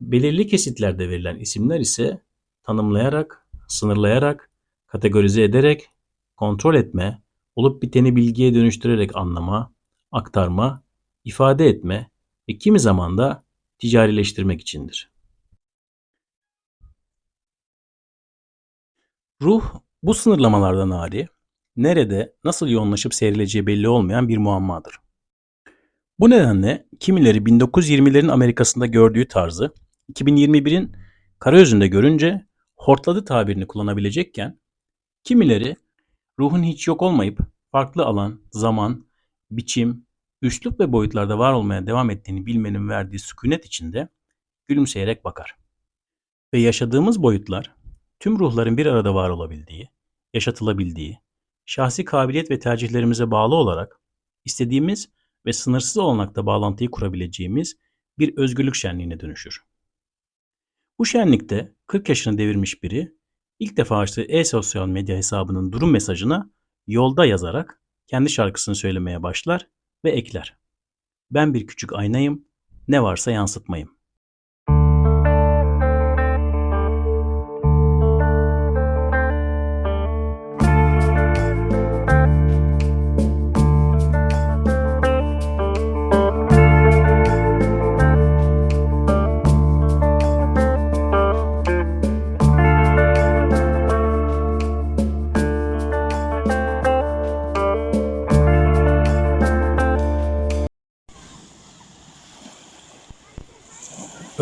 Belirli 0.00 0.46
kesitlerde 0.46 1.08
verilen 1.08 1.38
isimler 1.38 1.80
ise 1.80 2.22
tanımlayarak, 2.62 3.46
sınırlayarak, 3.68 4.50
kategorize 4.86 5.42
ederek, 5.42 5.90
kontrol 6.36 6.74
etme, 6.74 7.22
olup 7.56 7.82
biteni 7.82 8.16
bilgiye 8.16 8.54
dönüştürerek 8.54 9.16
anlama, 9.16 9.72
aktarma, 10.12 10.82
ifade 11.24 11.68
etme 11.68 12.10
ve 12.48 12.58
kimi 12.58 12.80
zaman 12.80 13.18
da 13.18 13.44
ticarileştirmek 13.78 14.60
içindir. 14.60 15.11
Ruh 19.42 19.64
bu 20.02 20.14
sınırlamalardan 20.14 20.90
ari, 20.90 21.28
nerede, 21.76 22.36
nasıl 22.44 22.68
yoğunlaşıp 22.68 23.14
seyrileceği 23.14 23.66
belli 23.66 23.88
olmayan 23.88 24.28
bir 24.28 24.38
muammadır. 24.38 25.00
Bu 26.18 26.30
nedenle 26.30 26.88
kimileri 27.00 27.38
1920'lerin 27.38 28.30
Amerika'sında 28.30 28.86
gördüğü 28.86 29.28
tarzı 29.28 29.74
2021'in 30.12 30.96
Karayüzü'nde 31.38 31.86
görünce 31.86 32.46
hortladı 32.76 33.24
tabirini 33.24 33.66
kullanabilecekken, 33.66 34.60
kimileri 35.24 35.76
ruhun 36.38 36.62
hiç 36.62 36.88
yok 36.88 37.02
olmayıp 37.02 37.38
farklı 37.72 38.04
alan, 38.04 38.40
zaman, 38.50 39.06
biçim, 39.50 40.06
üslup 40.42 40.80
ve 40.80 40.92
boyutlarda 40.92 41.38
var 41.38 41.52
olmaya 41.52 41.86
devam 41.86 42.10
ettiğini 42.10 42.46
bilmenin 42.46 42.88
verdiği 42.88 43.18
sükunet 43.18 43.66
içinde 43.66 44.08
gülümseyerek 44.68 45.24
bakar. 45.24 45.56
Ve 46.54 46.58
yaşadığımız 46.58 47.22
boyutlar 47.22 47.81
tüm 48.22 48.38
ruhların 48.38 48.76
bir 48.76 48.86
arada 48.86 49.14
var 49.14 49.30
olabildiği, 49.30 49.90
yaşatılabildiği, 50.34 51.18
şahsi 51.66 52.04
kabiliyet 52.04 52.50
ve 52.50 52.58
tercihlerimize 52.58 53.30
bağlı 53.30 53.54
olarak 53.54 54.00
istediğimiz 54.44 55.08
ve 55.46 55.52
sınırsız 55.52 55.96
olanakta 55.98 56.46
bağlantıyı 56.46 56.90
kurabileceğimiz 56.90 57.76
bir 58.18 58.36
özgürlük 58.36 58.74
şenliğine 58.74 59.20
dönüşür. 59.20 59.62
Bu 60.98 61.06
şenlikte 61.06 61.74
40 61.86 62.08
yaşını 62.08 62.38
devirmiş 62.38 62.82
biri 62.82 63.12
ilk 63.58 63.76
defa 63.76 63.98
açtığı 63.98 64.22
e-sosyal 64.22 64.88
medya 64.88 65.16
hesabının 65.16 65.72
durum 65.72 65.90
mesajına 65.90 66.50
yolda 66.86 67.26
yazarak 67.26 67.82
kendi 68.06 68.30
şarkısını 68.30 68.74
söylemeye 68.74 69.22
başlar 69.22 69.68
ve 70.04 70.10
ekler. 70.10 70.56
Ben 71.30 71.54
bir 71.54 71.66
küçük 71.66 71.92
aynayım, 71.92 72.44
ne 72.88 73.02
varsa 73.02 73.30
yansıtmayım. 73.30 74.01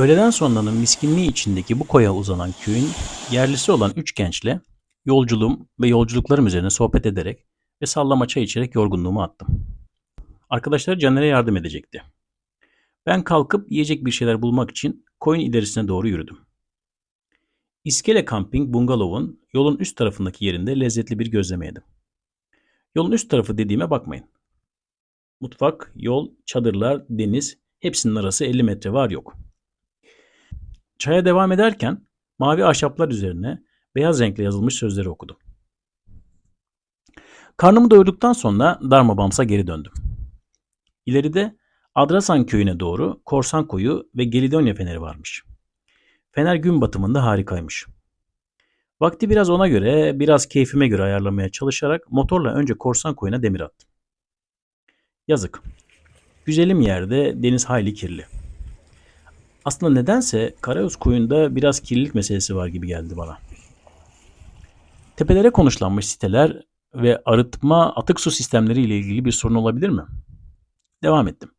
Öğleden 0.01 0.31
sonranın 0.31 0.77
miskinliği 0.77 1.31
içindeki 1.31 1.81
bu 1.81 1.87
koya 1.87 2.15
uzanan 2.15 2.53
köyün 2.61 2.89
yerlisi 3.31 3.73
olan 3.73 3.93
üç 3.97 4.15
gençle 4.15 4.61
yolculuğum 5.05 5.69
ve 5.81 5.89
yolculuklarım 5.89 6.47
üzerine 6.47 6.71
sohbet 6.71 7.07
ederek 7.07 7.45
ve 7.83 7.87
sallama 7.87 8.29
çay 8.29 8.43
içerek 8.43 8.75
yorgunluğumu 8.75 9.23
attım. 9.23 9.49
Arkadaşlar 10.51 10.99
Caner'e 10.99 11.27
yardım 11.27 11.57
edecekti. 11.57 12.03
Ben 13.07 13.25
kalkıp 13.25 13.73
yiyecek 13.73 14.05
bir 14.05 14.11
şeyler 14.11 14.43
bulmak 14.43 14.71
için 14.71 15.05
koyun 15.21 15.41
ilerisine 15.41 15.89
doğru 15.89 16.09
yürüdüm. 16.09 16.39
İskele 17.85 18.25
Camping 18.31 18.75
Bungalov'un 18.75 19.41
yolun 19.53 19.77
üst 19.77 19.97
tarafındaki 19.97 20.45
yerinde 20.45 20.81
lezzetli 20.81 21.19
bir 21.19 21.27
gözleme 21.27 21.67
yedim. 21.67 21.83
Yolun 22.95 23.13
üst 23.13 23.31
tarafı 23.31 23.59
dediğime 23.59 23.91
bakmayın. 23.91 24.25
Mutfak, 25.41 25.93
yol, 25.97 26.31
çadırlar, 26.47 27.05
deniz 27.09 27.59
hepsinin 27.81 28.15
arası 28.15 28.45
50 28.45 28.63
metre 28.63 28.93
var 28.93 29.11
yok. 29.11 29.50
Çaya 31.01 31.25
devam 31.25 31.53
ederken 31.53 32.07
mavi 32.39 32.65
ahşaplar 32.65 33.09
üzerine 33.09 33.63
beyaz 33.95 34.21
renkle 34.21 34.43
yazılmış 34.43 34.75
sözleri 34.75 35.09
okudum. 35.09 35.37
Karnımı 37.57 37.91
doyurduktan 37.91 38.33
sonra 38.33 38.81
Darmabams'a 38.91 39.45
geri 39.45 39.67
döndüm. 39.67 39.93
İleride 41.07 41.57
Adrasan 41.95 42.47
köyüne 42.47 42.81
doğru 42.81 43.23
Korsan 43.25 43.67
Koyu 43.67 44.11
ve 44.17 44.25
Gelidonya 44.25 44.75
feneri 44.75 45.01
varmış. 45.01 45.45
Fener 46.33 46.55
gün 46.55 46.81
batımında 46.81 47.25
harikaymış. 47.25 47.87
Vakti 49.01 49.31
biraz 49.31 49.51
ona 49.51 49.69
göre, 49.69 50.21
biraz 50.21 50.47
keyfime 50.47 50.89
göre 50.89 51.03
ayarlamaya 51.03 51.49
çalışarak 51.49 52.13
motorla 52.13 52.55
önce 52.55 52.75
Korsan 52.75 53.15
Koyu'na 53.15 53.43
demir 53.43 53.61
attım. 53.61 53.89
Yazık. 55.29 55.63
Güzelim 56.45 56.81
yerde 56.81 57.43
deniz 57.43 57.65
hayli 57.65 57.95
kirli. 57.95 58.40
Aslında 59.65 59.93
nedense 59.93 60.55
Karayüz 60.61 60.97
koyunda 60.97 61.57
biraz 61.57 61.81
kirlilik 61.81 62.15
meselesi 62.15 62.57
var 62.57 62.67
gibi 62.67 62.87
geldi 62.87 63.17
bana. 63.17 63.39
Tepelere 65.17 65.51
konuşlanmış 65.51 66.07
siteler 66.07 66.63
ve 66.95 67.23
arıtma 67.25 67.95
atık 67.95 68.21
su 68.21 68.31
sistemleri 68.31 68.83
ile 68.83 68.99
ilgili 68.99 69.25
bir 69.25 69.33
sorun 69.33 69.55
olabilir 69.55 69.89
mi? 69.89 70.03
Devam 71.03 71.29
ettim. 71.29 71.51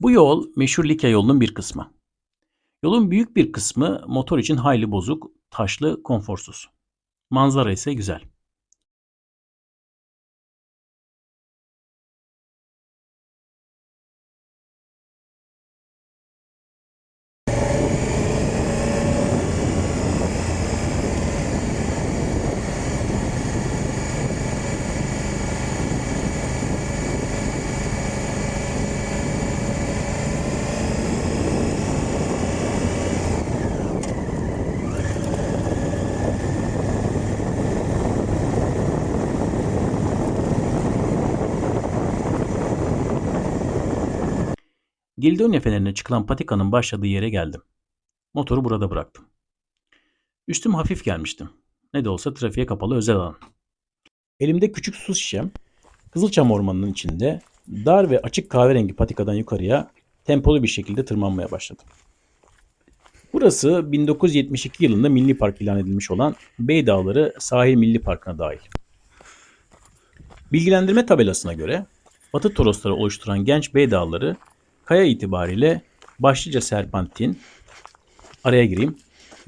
Bu 0.00 0.10
yol 0.10 0.46
meşhur 0.56 0.84
Likya 0.84 1.10
yolunun 1.10 1.40
bir 1.40 1.54
kısmı. 1.54 1.92
Yolun 2.82 3.10
büyük 3.10 3.36
bir 3.36 3.52
kısmı 3.52 4.04
motor 4.06 4.38
için 4.38 4.56
hayli 4.56 4.90
bozuk, 4.90 5.30
taşlı, 5.50 6.02
konforsuz. 6.02 6.68
Manzara 7.30 7.72
ise 7.72 7.94
güzel. 7.94 8.20
Gildonya 45.26 45.60
fenerine 45.60 45.94
çıkılan 45.94 46.26
patikanın 46.26 46.72
başladığı 46.72 47.06
yere 47.06 47.28
geldim. 47.28 47.62
Motoru 48.34 48.64
burada 48.64 48.90
bıraktım. 48.90 49.24
Üstüm 50.48 50.74
hafif 50.74 51.04
gelmiştim. 51.04 51.50
Ne 51.94 52.04
de 52.04 52.08
olsa 52.08 52.34
trafiğe 52.34 52.66
kapalı 52.66 52.96
özel 52.96 53.16
alan. 53.16 53.36
Elimde 54.40 54.72
küçük 54.72 54.96
su 54.96 55.14
şişem, 55.14 55.50
Kızılçam 56.10 56.50
ormanının 56.50 56.92
içinde 56.92 57.40
dar 57.68 58.10
ve 58.10 58.20
açık 58.20 58.50
kahverengi 58.50 58.94
patikadan 58.94 59.34
yukarıya 59.34 59.90
tempolu 60.24 60.62
bir 60.62 60.68
şekilde 60.68 61.04
tırmanmaya 61.04 61.50
başladım. 61.50 61.84
Burası 63.32 63.92
1972 63.92 64.84
yılında 64.84 65.08
Milli 65.08 65.38
Park 65.38 65.60
ilan 65.60 65.78
edilmiş 65.78 66.10
olan 66.10 66.36
Bey 66.58 66.86
Dağları 66.86 67.34
Sahil 67.38 67.74
Milli 67.74 67.98
Parkı'na 67.98 68.38
dahil. 68.38 68.60
Bilgilendirme 70.52 71.06
tabelasına 71.06 71.52
göre 71.52 71.86
Batı 72.32 72.54
Torosları 72.54 72.94
oluşturan 72.94 73.44
genç 73.44 73.74
Bey 73.74 73.90
Dağları 73.90 74.36
kaya 74.86 75.04
itibariyle 75.04 75.82
başlıca 76.18 76.60
serpentin, 76.60 77.40
araya 78.44 78.66
gireyim, 78.66 78.96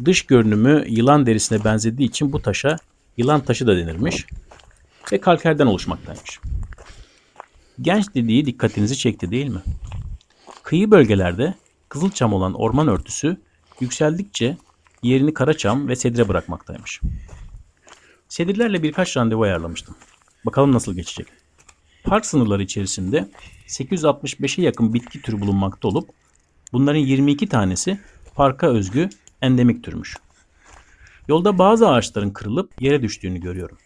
dış 0.04 0.22
görünümü 0.26 0.84
yılan 0.88 1.26
derisine 1.26 1.64
benzediği 1.64 2.08
için 2.08 2.32
bu 2.32 2.42
taşa 2.42 2.76
yılan 3.16 3.40
taşı 3.40 3.66
da 3.66 3.76
denirmiş 3.76 4.26
ve 5.12 5.20
kalkerden 5.20 5.66
oluşmaktaymış. 5.66 6.40
Genç 7.80 8.14
dediği 8.14 8.46
dikkatinizi 8.46 8.98
çekti 8.98 9.30
değil 9.30 9.48
mi? 9.48 9.60
Kıyı 10.62 10.90
bölgelerde 10.90 11.54
kızılçam 11.88 12.32
olan 12.32 12.54
orman 12.54 12.88
örtüsü 12.88 13.36
yükseldikçe 13.80 14.56
yerini 15.02 15.34
karaçam 15.34 15.88
ve 15.88 15.96
sedire 15.96 16.28
bırakmaktaymış. 16.28 17.00
Sedirlerle 18.28 18.82
birkaç 18.82 19.16
randevu 19.16 19.42
ayarlamıştım. 19.42 19.96
Bakalım 20.46 20.72
nasıl 20.72 20.94
geçecek. 20.94 21.26
Park 22.08 22.26
sınırları 22.26 22.62
içerisinde 22.62 23.28
865'e 23.66 24.64
yakın 24.64 24.94
bitki 24.94 25.22
türü 25.22 25.40
bulunmakta 25.40 25.88
olup 25.88 26.10
bunların 26.72 27.00
22 27.00 27.48
tanesi 27.48 28.00
parka 28.34 28.66
özgü 28.66 29.08
endemik 29.42 29.84
türmüş. 29.84 30.16
Yolda 31.28 31.58
bazı 31.58 31.88
ağaçların 31.88 32.30
kırılıp 32.30 32.82
yere 32.82 33.02
düştüğünü 33.02 33.40
görüyorum. 33.40 33.78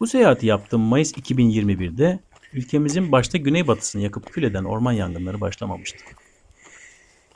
Bu 0.00 0.06
seyahati 0.06 0.46
yaptığım 0.46 0.80
Mayıs 0.80 1.12
2021'de 1.12 2.18
ülkemizin 2.52 3.12
başta 3.12 3.38
güneybatısını 3.38 4.02
yakıp 4.02 4.32
kül 4.32 4.42
eden 4.42 4.64
orman 4.64 4.92
yangınları 4.92 5.40
başlamamıştı. 5.40 5.98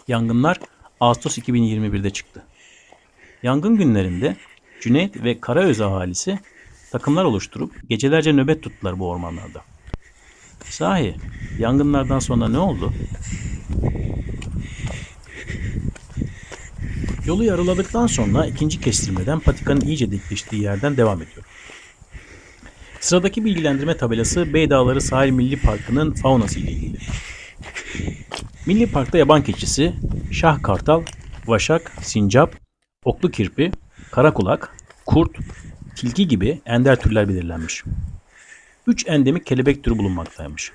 Yangınlar 0.09 0.61
Ağustos 1.01 1.39
2021'de 1.39 2.11
çıktı. 2.11 2.43
Yangın 3.43 3.77
günlerinde 3.77 4.37
Cüneyt 4.81 5.25
ve 5.25 5.41
Karaöz 5.41 5.81
ahalisi 5.81 6.39
takımlar 6.93 7.25
oluşturup 7.25 7.89
gecelerce 7.89 8.33
nöbet 8.33 8.63
tuttular 8.63 8.99
bu 8.99 9.11
ormanlarda. 9.11 9.76
Sahi 10.71 11.15
yangınlardan 11.59 12.19
sonra 12.19 12.49
ne 12.49 12.59
oldu? 12.59 12.93
Yolu 17.27 17.45
yarıladıktan 17.45 18.07
sonra 18.07 18.47
ikinci 18.47 18.81
kestirmeden 18.81 19.41
patikanın 19.41 19.81
iyice 19.81 20.11
dikleştiği 20.11 20.63
yerden 20.63 20.97
devam 20.97 21.23
ediyorum. 21.23 21.51
Sıradaki 23.01 23.45
bilgilendirme 23.45 23.97
tabelası 23.97 24.55
Bey 24.55 24.71
Dağları 24.71 25.01
Sahil 25.01 25.31
Milli 25.31 25.61
Parkı'nın 25.61 26.13
faunası 26.13 26.61
ile 26.61 26.71
ilgili. 26.71 26.99
Milli 28.67 28.87
Park'ta 28.91 29.19
yaban 29.19 29.43
keçisi, 29.43 29.93
şah 30.33 30.63
kartal, 30.63 31.03
vaşak, 31.47 31.93
sincap, 32.03 32.55
oklu 33.05 33.31
kirpi, 33.31 33.73
karakulak, 34.11 34.77
kurt, 35.07 35.39
tilki 35.97 36.29
gibi 36.29 36.61
ender 36.67 37.01
türler 37.01 37.29
belirlenmiş. 37.29 37.85
3 38.87 39.09
endemik 39.09 39.47
kelebek 39.47 39.85
türü 39.85 39.99
bulunmaktaymış. 39.99 40.73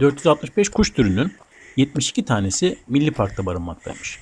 465 0.00 0.68
kuş 0.68 0.90
türünün 0.90 1.32
72 1.76 2.24
tanesi 2.24 2.78
Milli 2.88 3.10
Park'ta 3.10 3.46
barınmaktaymış. 3.46 4.18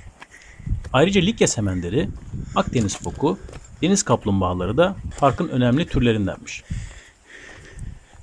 Ayrıca 0.92 1.20
Likya 1.20 1.48
semenderi, 1.48 2.08
Akdeniz 2.54 2.98
foku, 2.98 3.38
deniz 3.82 4.02
kaplumbağaları 4.02 4.76
da 4.76 4.96
parkın 5.18 5.48
önemli 5.48 5.86
türlerindenmiş. 5.86 6.64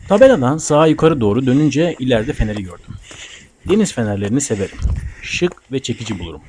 Tabeladan 0.08 0.58
sağa 0.58 0.88
yukarı 0.88 1.22
doğru 1.22 1.46
dönünce 1.46 1.96
ileride 2.00 2.34
feneri 2.34 2.64
gördüm. 2.64 2.96
Deniz 3.70 3.94
fenerlerini 3.94 4.42
severim. 4.42 4.78
Şık 5.22 5.72
ve 5.72 5.80
çekici 5.80 6.20
bulurum. 6.20 6.42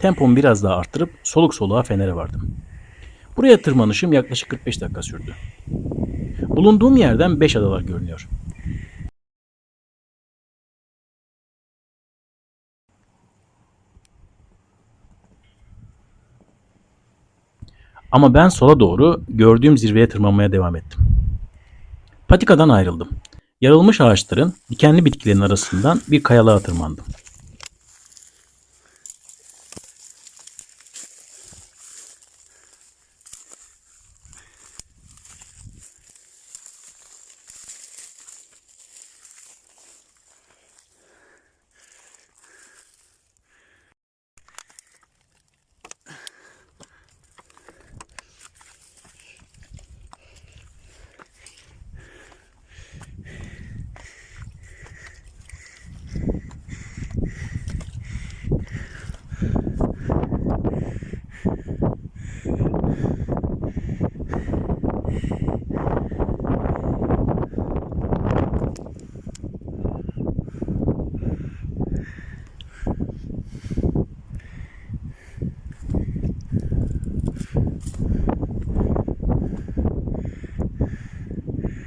Tempomu 0.00 0.36
biraz 0.36 0.62
daha 0.62 0.76
arttırıp 0.76 1.10
soluk 1.22 1.54
soluğa 1.54 1.82
fenere 1.82 2.14
vardım. 2.14 2.56
Buraya 3.36 3.62
tırmanışım 3.62 4.12
yaklaşık 4.12 4.48
45 4.48 4.80
dakika 4.80 5.02
sürdü. 5.02 5.34
Bulunduğum 6.42 6.96
yerden 6.96 7.40
5 7.40 7.56
adalar 7.56 7.80
görünüyor. 7.80 8.28
Ama 18.12 18.34
ben 18.34 18.48
sola 18.48 18.80
doğru 18.80 19.22
gördüğüm 19.28 19.78
zirveye 19.78 20.08
tırmanmaya 20.08 20.52
devam 20.52 20.76
ettim. 20.76 21.00
Patikadan 22.28 22.68
ayrıldım. 22.68 23.08
Yarılmış 23.60 24.00
ağaçların 24.00 24.54
dikenli 24.70 25.04
bitkilerin 25.04 25.40
arasından 25.40 26.00
bir 26.08 26.22
kayalığa 26.22 26.60
tırmandım. 26.60 27.04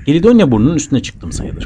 Gelidonya 0.08 0.52
burnunun 0.52 0.76
üstüne 0.76 1.02
çıktım 1.02 1.32
sayılır. 1.32 1.66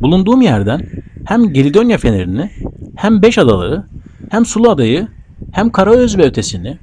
Bulunduğum 0.00 0.42
yerden 0.42 0.88
hem 1.24 1.52
Gelidonya 1.52 1.98
fenerini 1.98 2.50
hem 2.96 3.22
Beş 3.22 3.38
Adaları 3.38 3.84
hem 4.30 4.44
Sulu 4.44 4.70
Adayı 4.70 5.08
hem 5.52 5.70
Karaöz 5.70 6.18
ve 6.18 6.22
ötesini 6.22 6.78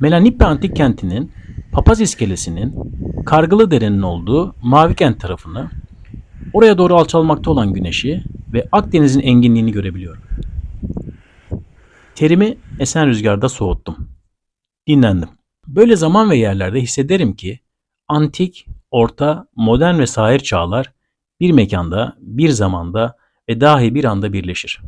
Melanippe 0.00 0.44
Antik 0.44 0.76
Kenti'nin 0.76 1.32
Papaz 1.72 2.00
İskelesi'nin 2.00 2.74
Kargılı 3.26 3.70
Dere'nin 3.70 4.02
olduğu 4.02 4.54
Mavi 4.62 4.94
Kent 4.94 5.20
tarafını 5.20 5.70
oraya 6.52 6.78
doğru 6.78 6.96
alçalmakta 6.96 7.50
olan 7.50 7.72
güneşi 7.72 8.24
ve 8.52 8.68
Akdeniz'in 8.72 9.20
enginliğini 9.20 9.72
görebiliyorum. 9.72 10.22
Terimi 12.14 12.56
esen 12.78 13.06
rüzgarda 13.06 13.48
soğuttum. 13.48 14.08
Dinlendim. 14.88 15.28
Böyle 15.68 15.96
zaman 15.96 16.30
ve 16.30 16.36
yerlerde 16.36 16.80
hissederim 16.80 17.36
ki 17.36 17.60
antik, 18.08 18.66
orta, 18.92 19.46
modern 19.56 19.98
ve 19.98 20.06
sahir 20.06 20.38
çağlar 20.38 20.92
bir 21.40 21.50
mekanda, 21.50 22.16
bir 22.20 22.48
zamanda 22.48 23.16
ve 23.48 23.60
dahi 23.60 23.94
bir 23.94 24.04
anda 24.04 24.32
birleşir. 24.32 24.80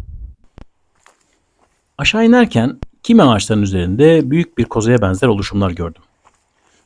Aşağı 1.98 2.26
inerken 2.26 2.80
kimi 3.02 3.22
ağaçların 3.22 3.62
üzerinde 3.62 4.30
büyük 4.30 4.58
bir 4.58 4.64
kozaya 4.64 5.02
benzer 5.02 5.28
oluşumlar 5.28 5.70
gördüm. 5.70 6.02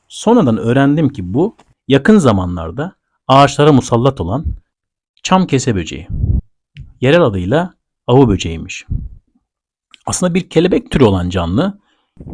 Sonradan 0.09 0.57
öğrendim 0.57 1.09
ki 1.09 1.35
bu 1.35 1.57
yakın 1.88 2.18
zamanlarda 2.18 2.92
ağaçlara 3.28 3.72
musallat 3.72 4.20
olan 4.20 4.44
çam 5.22 5.46
kese 5.46 5.74
böceği. 5.74 6.09
Yerel 7.00 7.22
adıyla 7.22 7.74
avı 8.07 8.28
böceğiymiş. 8.28 8.87
Aslında 10.07 10.35
bir 10.35 10.50
kelebek 10.50 10.90
türü 10.90 11.04
olan 11.04 11.31
canlı 11.31 11.78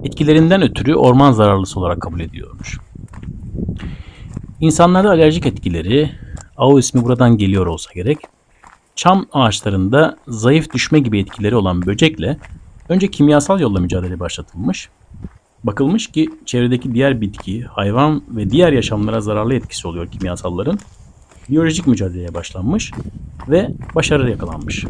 etkilerinden 0.03 0.63
ötürü 0.63 0.95
orman 0.95 1.33
zararlısı 1.33 1.81
olarak 1.81 2.03
kabul 2.03 2.21
ediliyormuş. 2.21 2.79
İnsanlarda 4.65 5.11
alerjik 5.11 5.47
etkileri, 5.47 6.11
AO 6.57 6.79
ismi 6.79 7.05
buradan 7.05 7.39
geliyor 7.39 7.67
olsa 7.67 7.93
gerek, 7.95 8.19
çam 8.97 9.27
ağaçlarında 9.33 10.17
zayıf 10.29 10.73
düşme 10.73 10.99
gibi 10.99 11.19
etkileri 11.19 11.57
olan 11.57 11.87
böcekle 11.87 12.39
önce 12.89 13.11
kimyasal 13.11 13.61
yolla 13.61 13.81
mücadele 13.81 14.21
başlatılmış. 14.21 14.89
Bakılmış 15.65 16.07
ki 16.07 16.31
çevredeki 16.47 16.95
diğer 16.95 17.21
bitki, 17.21 17.63
hayvan 17.63 18.23
ve 18.29 18.51
diğer 18.51 18.73
yaşamlara 18.73 19.21
zararlı 19.21 19.55
etkisi 19.55 19.89
oluyor 19.89 20.07
kimyasalların. 20.07 20.79
Biyolojik 21.51 21.87
mücadeleye 21.87 22.35
başlanmış 22.35 22.93
ve 23.49 23.71
başarı 23.95 24.31
yakalanmış. 24.31 24.85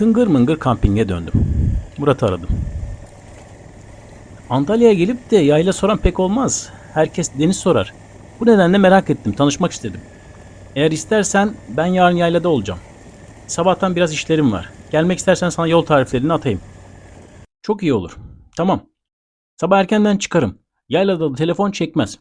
Tıngır 0.00 0.26
mıngır 0.26 0.56
kampinge 0.56 1.08
döndüm. 1.08 1.32
Murat'ı 1.98 2.26
aradım. 2.26 2.48
Antalya'ya 4.50 4.94
gelip 4.94 5.30
de 5.30 5.36
yayla 5.36 5.72
soran 5.72 5.98
pek 5.98 6.20
olmaz. 6.20 6.70
Herkes 6.94 7.30
deniz 7.38 7.56
sorar. 7.56 7.94
Bu 8.40 8.46
nedenle 8.46 8.78
merak 8.78 9.10
ettim, 9.10 9.32
tanışmak 9.32 9.72
istedim. 9.72 10.00
Eğer 10.76 10.90
istersen 10.90 11.54
ben 11.68 11.86
yarın 11.86 12.16
yaylada 12.16 12.48
olacağım. 12.48 12.80
Sabahtan 13.46 13.96
biraz 13.96 14.12
işlerim 14.12 14.52
var. 14.52 14.70
Gelmek 14.90 15.18
istersen 15.18 15.48
sana 15.48 15.66
yol 15.66 15.82
tariflerini 15.82 16.32
atayım. 16.32 16.60
Çok 17.62 17.82
iyi 17.82 17.94
olur. 17.94 18.16
Tamam. 18.56 18.80
Sabah 19.56 19.78
erkenden 19.78 20.16
çıkarım. 20.16 20.58
Yaylada 20.88 21.30
da 21.30 21.34
telefon 21.34 21.70
çekmez. 21.70 22.18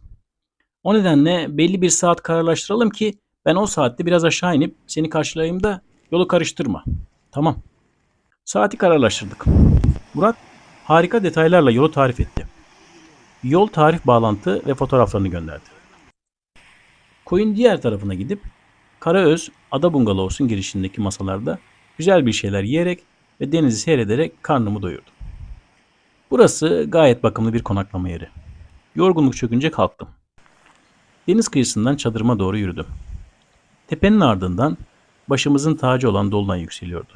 O 0.84 0.94
nedenle 0.94 1.58
belli 1.58 1.82
bir 1.82 1.90
saat 1.90 2.22
kararlaştıralım 2.22 2.90
ki 2.90 3.14
ben 3.46 3.56
o 3.56 3.66
saatte 3.66 4.06
biraz 4.06 4.26
aşağı 4.26 4.56
inip 4.56 4.76
seni 4.88 5.10
karşılayayım 5.10 5.64
da 5.64 5.82
yolu 6.12 6.28
karıştırma. 6.28 6.84
Tamam. 7.32 7.69
Saati 8.50 8.78
kararlaştırdık. 8.78 9.46
Murat 10.14 10.36
harika 10.84 11.24
detaylarla 11.24 11.72
yolu 11.72 11.92
tarif 11.92 12.20
etti. 12.20 12.48
Yol 13.44 13.68
tarif 13.68 14.08
bağlantı 14.08 14.68
ve 14.68 14.74
fotoğraflarını 14.74 15.28
gönderdi. 15.28 15.70
Koyun 17.26 17.56
diğer 17.56 17.82
tarafına 17.82 18.14
gidip 18.14 18.42
Karaöz 19.00 19.50
Ada 19.72 19.94
Bungalovs'un 19.94 20.48
girişindeki 20.48 21.02
masalarda 21.02 21.60
güzel 21.98 22.26
bir 22.26 22.34
şeyler 22.34 22.64
yiyerek 22.64 23.04
ve 23.42 23.52
denizi 23.52 23.78
seyrederek 23.78 24.44
karnımı 24.44 24.82
doyurdum. 24.82 25.14
Burası 26.32 26.86
gayet 26.88 27.24
bakımlı 27.24 27.54
bir 27.54 27.64
konaklama 27.64 28.10
yeri. 28.10 28.28
Yorgunluk 28.96 29.36
çökünce 29.36 29.72
kalktım. 29.72 30.08
Deniz 31.28 31.48
kıyısından 31.48 31.96
çadırıma 31.96 32.40
doğru 32.40 32.58
yürüdüm. 32.58 32.88
Tepenin 33.88 34.20
ardından 34.20 34.78
başımızın 35.28 35.76
tacı 35.76 36.10
olan 36.10 36.32
dolunay 36.32 36.62
yükseliyordu. 36.62 37.14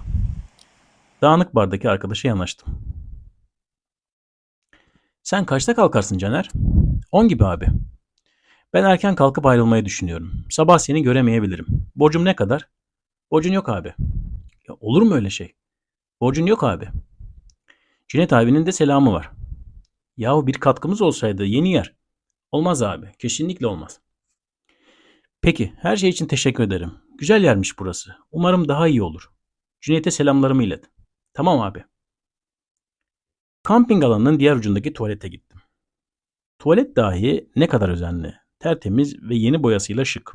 Dağınık 1.24 1.56
bardaki 1.56 1.90
arkadaşa 1.90 2.28
yanaştım. 2.28 2.80
Sen 5.24 5.46
kaçta 5.46 5.76
kalkarsın 5.76 6.18
Caner? 6.18 6.50
10 7.12 7.28
gibi 7.28 7.46
abi. 7.46 7.68
Ben 8.74 8.84
erken 8.84 9.16
kalkıp 9.16 9.46
ayrılmayı 9.46 9.86
düşünüyorum. 9.86 10.46
Sabah 10.50 10.78
seni 10.78 11.04
göremeyebilirim. 11.04 11.68
Borcum 11.96 12.26
ne 12.26 12.36
kadar? 12.36 12.70
Borcun 13.32 13.52
yok 13.52 13.70
abi. 13.70 13.94
Ya 14.68 14.76
olur 14.80 15.02
mu 15.02 15.16
öyle 15.16 15.30
şey? 15.30 15.56
Borcun 16.22 16.46
yok 16.46 16.64
abi. 16.64 16.88
Cüneyt 18.08 18.34
abinin 18.34 18.66
de 18.66 18.72
selamı 18.72 19.14
var. 19.14 19.32
Yahu 20.18 20.48
bir 20.48 20.54
katkımız 20.54 21.02
olsaydı 21.02 21.46
yeni 21.46 21.72
yer. 21.72 21.96
Olmaz 22.52 22.84
abi. 22.84 23.12
Kesinlikle 23.20 23.68
olmaz. 23.68 24.00
Peki 25.42 25.74
her 25.78 25.98
şey 25.98 26.10
için 26.10 26.28
teşekkür 26.28 26.64
ederim. 26.64 26.92
Güzel 27.18 27.44
yermiş 27.44 27.80
burası. 27.80 28.16
Umarım 28.32 28.68
daha 28.68 28.88
iyi 28.88 29.04
olur. 29.04 29.32
Cüneyt'e 29.82 30.12
selamlarımı 30.12 30.64
ilet. 30.64 30.93
Tamam 31.34 31.62
abi. 31.62 31.84
Kamping 33.64 34.04
alanının 34.04 34.40
diğer 34.40 34.56
ucundaki 34.56 34.94
tuvalete 34.94 35.28
gittim. 35.28 35.60
Tuvalet 36.60 36.96
dahi 36.96 37.50
ne 37.56 37.68
kadar 37.68 37.90
özenli, 37.90 38.36
tertemiz 38.60 39.24
ve 39.24 39.36
yeni 39.36 39.64
boyasıyla 39.64 40.06
şık. 40.06 40.34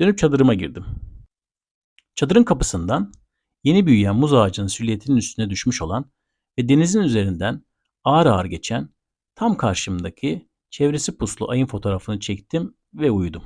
Dönüp 0.00 0.18
çadırıma 0.18 0.54
girdim. 0.54 0.84
Çadırın 2.14 2.44
kapısından 2.44 3.12
yeni 3.64 3.86
büyüyen 3.86 4.16
muz 4.16 4.34
ağacının 4.34 4.66
silüetinin 4.66 5.16
üstüne 5.16 5.50
düşmüş 5.50 5.82
olan 5.82 6.10
ve 6.58 6.68
denizin 6.68 7.00
üzerinden 7.00 7.64
ağır 8.04 8.26
ağır 8.26 8.44
geçen 8.44 8.88
tam 9.34 9.56
karşımdaki 9.56 10.48
çevresi 10.70 11.18
puslu 11.18 11.50
ayın 11.50 11.66
fotoğrafını 11.66 12.20
çektim 12.20 12.74
ve 12.94 13.10
uyudum. 13.10 13.42